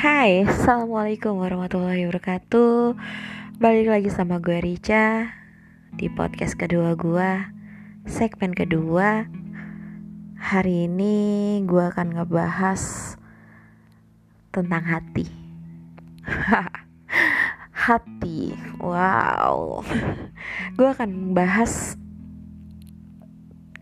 [0.00, 2.96] Hai, Assalamualaikum warahmatullahi wabarakatuh.
[3.60, 5.28] Balik lagi sama gue Rica
[5.92, 7.44] Di podcast kedua gue
[8.08, 9.28] Segmen kedua.
[10.40, 12.80] Hari ini gue akan ngebahas
[14.56, 15.28] Tentang hati.
[17.84, 19.84] Hati Wow.
[20.80, 22.00] Gue akan bahas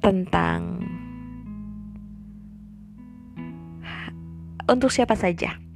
[0.02, 0.82] Tentang
[4.66, 5.67] Untuk siapa saja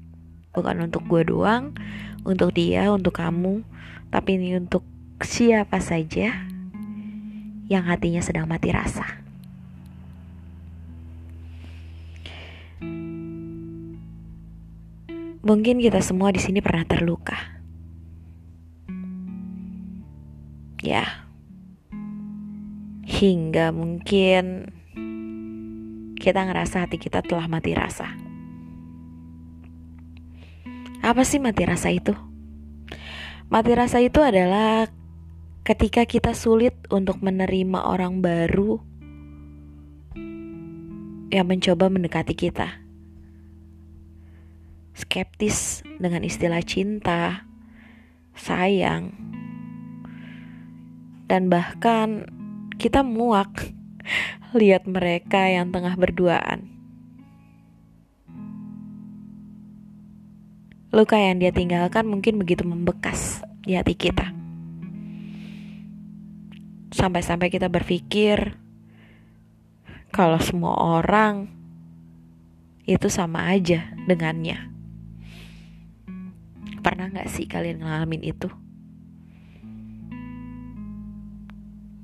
[0.52, 1.72] bukan untuk gue doang,
[2.22, 3.64] untuk dia, untuk kamu,
[4.12, 4.84] tapi ini untuk
[5.24, 6.46] siapa saja
[7.66, 9.22] yang hatinya sedang mati rasa.
[15.42, 17.34] Mungkin kita semua di sini pernah terluka.
[20.78, 21.26] Ya.
[23.02, 24.70] Hingga mungkin
[26.22, 28.31] kita ngerasa hati kita telah mati rasa.
[31.02, 32.14] Apa sih mati rasa itu?
[33.50, 34.86] Mati rasa itu adalah
[35.66, 38.78] ketika kita sulit untuk menerima orang baru
[41.34, 42.80] yang mencoba mendekati kita.
[44.94, 47.50] Skeptis dengan istilah cinta,
[48.38, 49.10] sayang,
[51.26, 52.30] dan bahkan
[52.78, 53.74] kita muak
[54.58, 56.71] lihat mereka yang tengah berduaan.
[60.92, 64.28] Luka yang dia tinggalkan mungkin begitu membekas di hati kita.
[66.92, 68.60] Sampai-sampai kita berpikir
[70.12, 71.48] kalau semua orang
[72.84, 74.68] itu sama aja dengannya.
[76.84, 78.52] Pernah gak sih kalian ngalamin itu?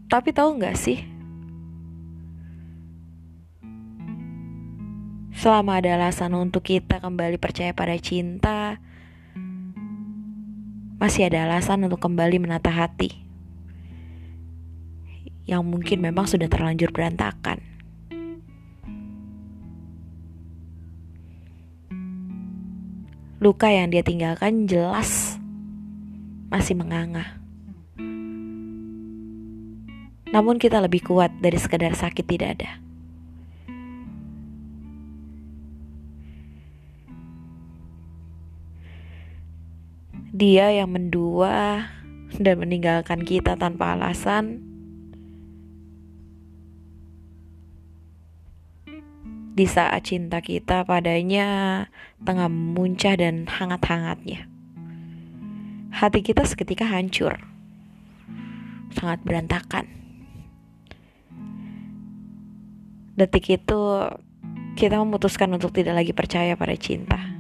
[0.09, 1.18] Tapi tahu gak sih?
[5.39, 8.83] Selama ada alasan untuk kita kembali percaya pada cinta,
[10.99, 13.23] masih ada alasan untuk kembali menata hati
[15.47, 17.63] yang mungkin memang sudah terlanjur berantakan.
[23.39, 25.39] Luka yang dia tinggalkan jelas
[26.51, 27.39] masih menganga.
[30.35, 32.88] Namun kita lebih kuat dari sekadar sakit tidak ada.
[40.39, 41.91] Dia yang mendua
[42.39, 44.63] dan meninggalkan kita tanpa alasan.
[49.59, 51.83] Di saat cinta kita padanya
[52.23, 54.47] tengah muncah dan hangat-hangatnya.
[55.91, 57.35] Hati kita seketika hancur.
[58.95, 59.91] Sangat berantakan.
[63.19, 63.81] Detik itu
[64.79, 67.38] kita memutuskan untuk tidak lagi percaya pada cinta.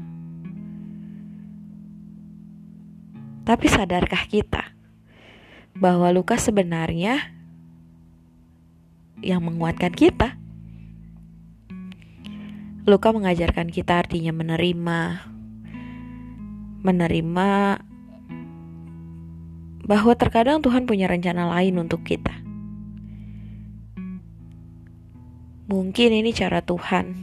[3.48, 4.76] Tapi sadarkah kita
[5.72, 7.32] bahwa luka sebenarnya
[9.24, 10.36] yang menguatkan kita?
[12.84, 15.00] Luka mengajarkan kita artinya menerima,
[16.84, 17.50] menerima
[19.88, 22.36] bahwa terkadang Tuhan punya rencana lain untuk kita.
[25.72, 27.16] Mungkin ini cara Tuhan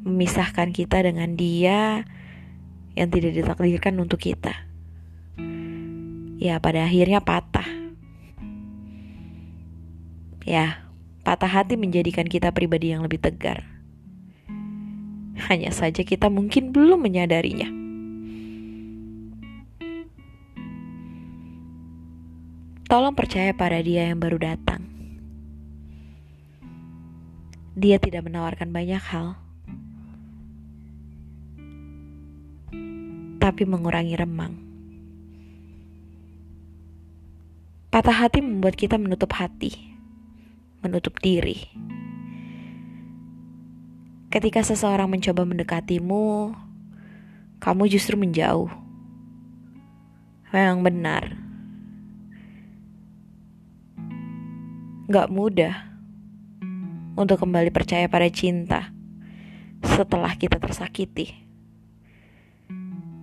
[0.00, 2.08] memisahkan kita dengan Dia
[2.96, 4.65] yang tidak ditakdirkan untuk kita
[6.36, 7.66] ya pada akhirnya patah.
[10.46, 10.86] Ya,
[11.26, 13.66] patah hati menjadikan kita pribadi yang lebih tegar.
[15.50, 17.66] Hanya saja kita mungkin belum menyadarinya.
[22.86, 24.86] Tolong percaya pada dia yang baru datang.
[27.74, 29.36] Dia tidak menawarkan banyak hal,
[33.42, 34.65] tapi mengurangi remang.
[37.96, 39.72] Patah hati membuat kita menutup hati,
[40.84, 41.64] menutup diri.
[44.28, 46.52] Ketika seseorang mencoba mendekatimu,
[47.56, 48.68] kamu justru menjauh.
[50.52, 51.40] Memang benar.
[55.08, 55.88] Gak mudah
[57.16, 58.92] untuk kembali percaya pada cinta
[59.80, 61.32] setelah kita tersakiti.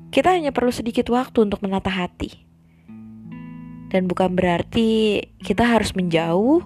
[0.09, 2.52] Kita hanya perlu sedikit waktu untuk menata hati
[3.93, 6.65] dan bukan berarti kita harus menjauh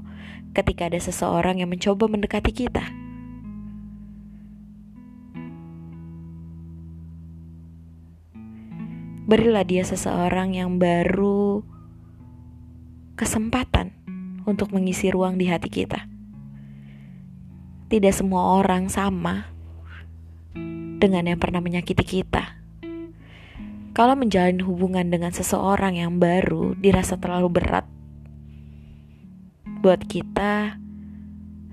[0.56, 2.88] ketika ada seseorang yang mencoba mendekati kita.
[9.28, 11.60] Berilah dia seseorang yang baru
[13.20, 13.92] kesempatan
[14.48, 16.08] untuk mengisi ruang di hati kita.
[17.92, 19.52] Tidak semua orang sama
[20.98, 22.57] dengan yang pernah menyakiti kita.
[23.98, 27.90] Kalau menjalin hubungan dengan seseorang yang baru dirasa terlalu berat
[29.82, 30.78] buat kita,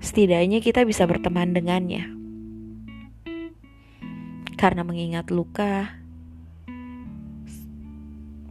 [0.01, 2.09] setidaknya kita bisa berteman dengannya.
[4.57, 6.01] Karena mengingat luka,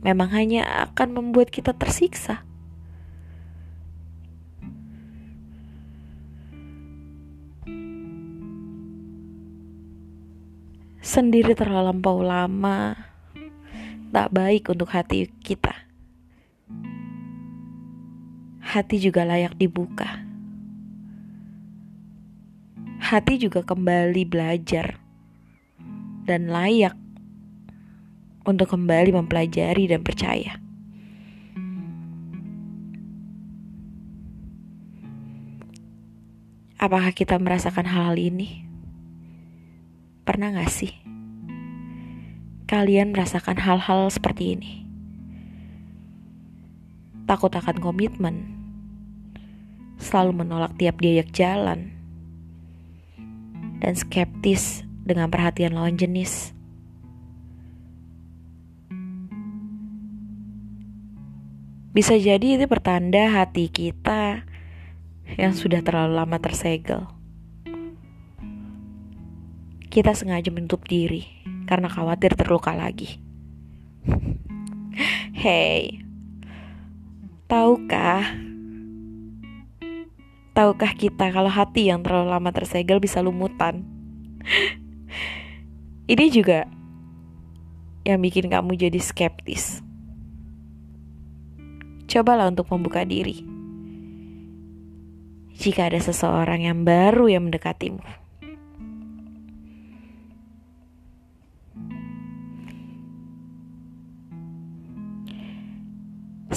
[0.06, 2.46] memang hanya akan membuat kita tersiksa.
[11.02, 13.13] Sendiri terlampau lama
[14.14, 15.75] tak baik untuk hati kita.
[18.62, 20.22] Hati juga layak dibuka.
[23.02, 25.02] Hati juga kembali belajar
[26.31, 26.94] dan layak
[28.46, 30.62] untuk kembali mempelajari dan percaya.
[36.78, 38.62] Apakah kita merasakan hal-hal ini?
[40.22, 41.13] Pernah gak sih?
[42.64, 44.72] Kalian merasakan hal-hal seperti ini.
[47.28, 48.37] Takut akan komitmen,
[50.00, 51.93] selalu menolak tiap diajak jalan,
[53.84, 56.56] dan skeptis dengan perhatian lawan jenis.
[61.94, 64.43] Bisa jadi itu pertanda hati kita
[65.38, 67.06] yang sudah terlalu lama tersegel.
[69.94, 73.20] Kita sengaja menutup diri karena khawatir terluka lagi.
[75.43, 76.05] Hei,
[77.50, 78.25] tahukah?
[80.55, 83.82] Tahukah kita kalau hati yang terlalu lama tersegel bisa lumutan?
[86.12, 86.70] Ini juga
[88.06, 89.82] yang bikin kamu jadi skeptis.
[92.06, 93.43] Cobalah untuk membuka diri.
[95.58, 98.23] Jika ada seseorang yang baru yang mendekatimu.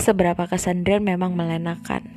[0.08, 2.08] Seberapa kesendirian memang melenakan.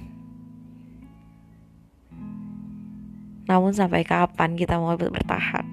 [3.50, 5.66] Namun sampai kapan kita mau bertahan?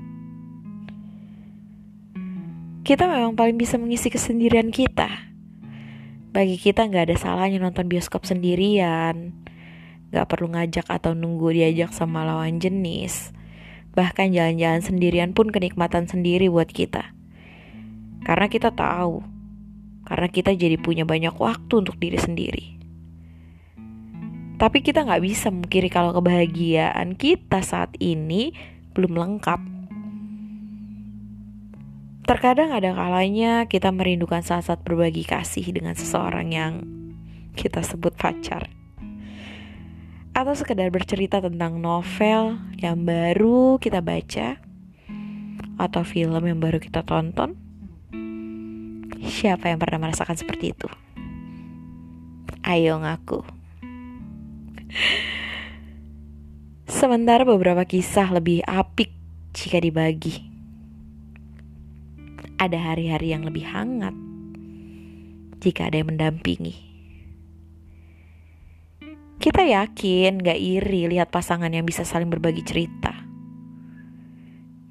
[2.82, 5.30] Kita memang paling bisa mengisi kesendirian kita.
[6.34, 9.38] Bagi kita nggak ada salahnya nonton bioskop sendirian.
[10.10, 13.30] Nggak perlu ngajak atau nunggu diajak sama lawan jenis.
[13.94, 17.14] Bahkan jalan-jalan sendirian pun kenikmatan sendiri buat kita.
[18.26, 19.37] Karena kita tahu
[20.08, 22.66] karena kita jadi punya banyak waktu untuk diri sendiri.
[24.58, 28.56] Tapi kita nggak bisa mengkiri kalau kebahagiaan kita saat ini
[28.96, 29.62] belum lengkap.
[32.24, 36.74] Terkadang ada kalanya kita merindukan saat-saat berbagi kasih dengan seseorang yang
[37.54, 38.72] kita sebut pacar.
[40.34, 44.58] Atau sekedar bercerita tentang novel yang baru kita baca
[45.78, 47.67] atau film yang baru kita tonton
[49.18, 50.90] Siapa yang pernah merasakan seperti itu?
[52.62, 53.42] Ayo ngaku.
[56.86, 59.10] Sementara beberapa kisah lebih apik
[59.58, 60.46] jika dibagi.
[62.58, 64.14] Ada hari-hari yang lebih hangat
[65.62, 66.74] jika ada yang mendampingi.
[69.38, 73.14] Kita yakin gak iri lihat pasangan yang bisa saling berbagi cerita.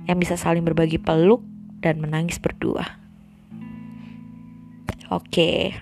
[0.07, 1.43] Yang bisa saling berbagi peluk
[1.83, 3.06] dan menangis berdua.
[5.07, 5.79] Oke.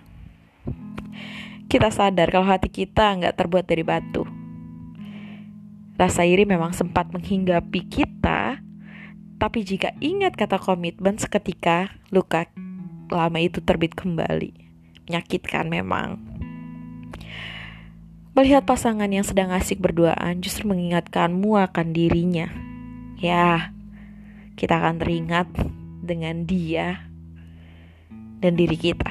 [1.65, 4.29] Kita sadar kalau hati kita nggak terbuat dari batu.
[5.97, 8.61] Rasa iri memang sempat menghinggapi kita,
[9.41, 12.51] tapi jika ingat kata komitmen seketika, luka
[13.09, 14.53] lama itu terbit kembali.
[15.09, 16.21] Menyakitkan memang.
[18.35, 22.51] Melihat pasangan yang sedang asik berduaan justru mengingatkanmu akan dirinya.
[23.17, 23.71] Ya,
[24.59, 25.49] kita akan teringat
[26.03, 27.14] dengan dia
[28.45, 29.09] dan diri kita.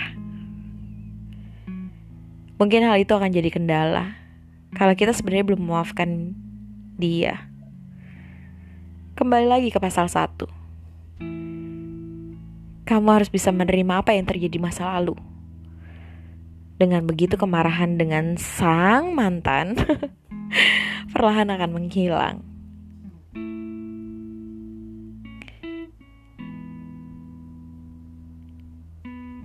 [2.62, 4.14] Mungkin hal itu akan jadi kendala
[4.78, 6.38] kalau kita sebenarnya belum memaafkan
[7.02, 7.50] dia.
[9.18, 10.46] Kembali lagi ke pasal 1.
[12.86, 15.18] Kamu harus bisa menerima apa yang terjadi masa lalu.
[16.78, 19.74] Dengan begitu kemarahan dengan sang mantan
[21.14, 22.53] perlahan akan menghilang.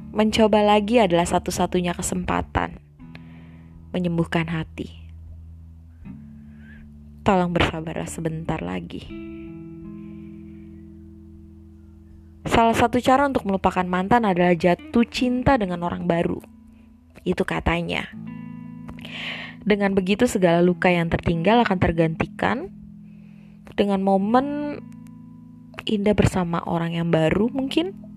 [0.09, 2.81] Mencoba lagi adalah satu-satunya kesempatan
[3.93, 4.89] menyembuhkan hati.
[7.29, 9.05] Tolong bersabarlah sebentar lagi.
[12.49, 16.41] Salah satu cara untuk melupakan mantan adalah jatuh cinta dengan orang baru.
[17.29, 18.09] Itu katanya.
[19.61, 22.73] Dengan begitu segala luka yang tertinggal akan tergantikan
[23.77, 24.81] dengan momen
[25.85, 28.08] indah bersama orang yang baru mungkin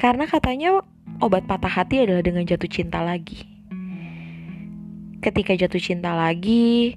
[0.00, 0.80] Karena katanya
[1.20, 3.44] obat patah hati adalah dengan jatuh cinta lagi.
[5.20, 6.96] Ketika jatuh cinta lagi,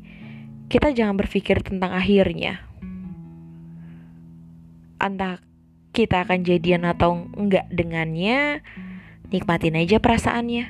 [0.72, 2.64] kita jangan berpikir tentang akhirnya.
[5.04, 5.44] Entah
[5.92, 8.64] kita akan jadian atau enggak dengannya,
[9.28, 10.64] nikmatin aja perasaannya.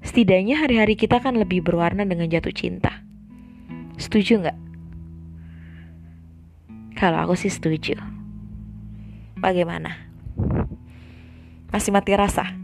[0.00, 3.04] Setidaknya hari-hari kita akan lebih berwarna dengan jatuh cinta.
[4.00, 4.58] Setuju nggak?
[6.96, 8.00] Kalau aku sih setuju.
[9.36, 10.08] Bagaimana?
[11.76, 12.56] Masih mati rasa?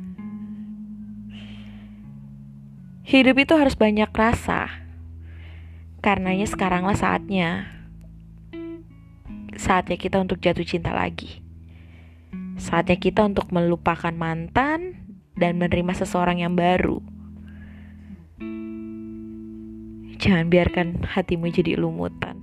[3.04, 4.72] Hidup itu harus banyak rasa.
[6.00, 7.68] Karenanya sekaranglah saatnya.
[9.52, 11.44] Saatnya kita untuk jatuh cinta lagi.
[12.56, 15.04] Saatnya kita untuk melupakan mantan
[15.36, 17.04] dan menerima seseorang yang baru.
[20.24, 22.40] Jangan biarkan hatimu jadi lumutan.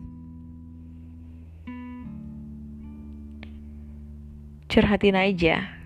[4.69, 5.78] Curhatin aja.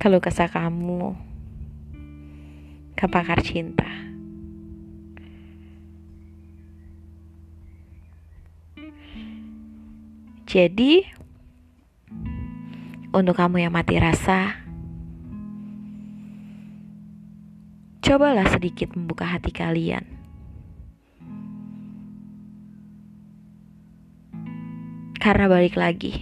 [0.00, 1.12] Kalau kesah kamu
[2.96, 3.86] ke pakar cinta.
[10.48, 11.06] Jadi,
[13.14, 14.60] untuk kamu yang mati rasa,
[18.10, 20.02] Cobalah sedikit membuka hati kalian.
[25.22, 26.18] Karena balik lagi,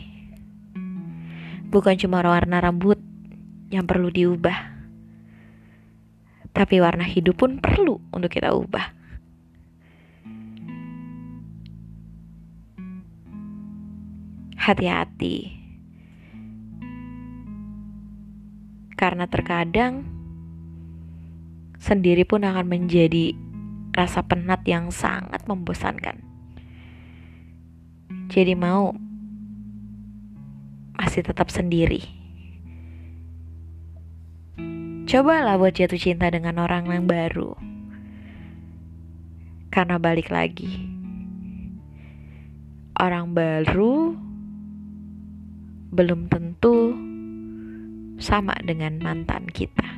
[1.72, 2.97] bukan cuma warna rambut
[3.68, 4.58] yang perlu diubah,
[6.56, 8.96] tapi warna hidup pun perlu untuk kita ubah.
[14.58, 15.36] Hati-hati,
[18.98, 20.02] karena terkadang
[21.78, 23.32] sendiri pun akan menjadi
[23.94, 26.20] rasa penat yang sangat membosankan.
[28.28, 28.92] Jadi mau
[30.98, 32.17] masih tetap sendiri.
[35.08, 37.56] Cobalah buat jatuh cinta dengan orang yang baru.
[39.72, 40.84] Karena balik lagi.
[42.92, 44.12] Orang baru
[45.96, 46.92] belum tentu
[48.20, 49.88] sama dengan mantan kita.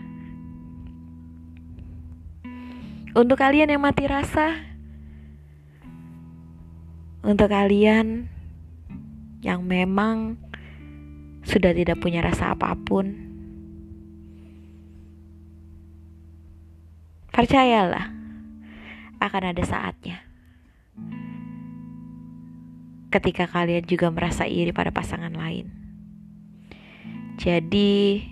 [3.10, 4.62] Untuk kalian yang mati rasa,
[7.26, 8.30] untuk kalian
[9.42, 10.38] yang memang
[11.42, 13.29] sudah tidak punya rasa apa pun,
[17.30, 18.10] percayalah
[19.22, 20.30] akan ada saatnya
[23.10, 25.66] ketika kalian juga merasa iri pada pasangan lain.
[27.42, 28.22] Jadi,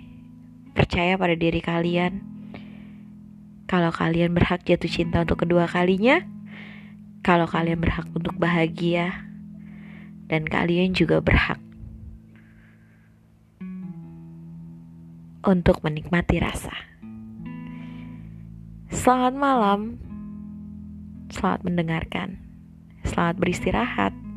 [0.71, 2.23] percaya pada diri kalian
[3.69, 6.25] kalau kalian berhak jatuh cinta untuk kedua kalinya,
[7.21, 9.29] kalau kalian berhak untuk bahagia,
[10.25, 11.61] dan kalian juga berhak
[15.45, 16.88] untuk menikmati rasa.
[18.89, 20.01] Selamat malam,
[21.29, 22.41] selamat mendengarkan,
[23.05, 24.28] selamat beristirahat.